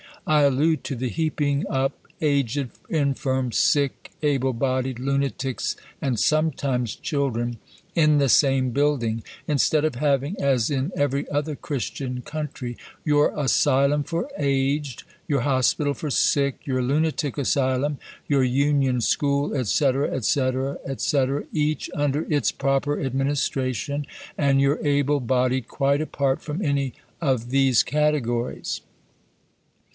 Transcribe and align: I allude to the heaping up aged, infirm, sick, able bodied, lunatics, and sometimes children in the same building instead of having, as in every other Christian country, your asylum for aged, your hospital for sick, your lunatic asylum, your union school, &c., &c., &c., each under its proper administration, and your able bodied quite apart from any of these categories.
I 0.25 0.41
allude 0.43 0.83
to 0.85 0.95
the 0.95 1.09
heaping 1.09 1.65
up 1.69 1.93
aged, 2.21 2.69
infirm, 2.89 3.51
sick, 3.51 4.11
able 4.23 4.53
bodied, 4.53 4.97
lunatics, 4.99 5.75
and 6.01 6.19
sometimes 6.19 6.95
children 6.95 7.57
in 7.93 8.17
the 8.17 8.29
same 8.29 8.69
building 8.69 9.23
instead 9.47 9.83
of 9.85 9.95
having, 9.95 10.35
as 10.39 10.71
in 10.71 10.91
every 10.95 11.29
other 11.29 11.55
Christian 11.55 12.21
country, 12.21 12.77
your 13.03 13.31
asylum 13.37 14.03
for 14.03 14.29
aged, 14.37 15.03
your 15.27 15.41
hospital 15.41 15.93
for 15.93 16.09
sick, 16.09 16.65
your 16.65 16.81
lunatic 16.81 17.37
asylum, 17.37 17.97
your 18.27 18.43
union 18.43 19.01
school, 19.01 19.49
&c., 19.65 19.91
&c., 20.21 20.51
&c., 20.97 21.25
each 21.51 21.89
under 21.95 22.25
its 22.31 22.51
proper 22.51 22.99
administration, 22.99 24.05
and 24.37 24.61
your 24.61 24.79
able 24.87 25.19
bodied 25.19 25.67
quite 25.67 26.01
apart 26.01 26.41
from 26.41 26.63
any 26.63 26.93
of 27.21 27.49
these 27.49 27.83
categories. 27.83 28.81